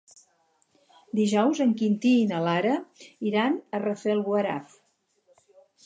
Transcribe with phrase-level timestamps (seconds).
[1.19, 2.73] Dijous en Quintí i na Lara
[3.33, 4.77] iran a Rafelguaraf.